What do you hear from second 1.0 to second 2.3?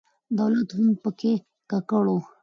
په کې ککړ و.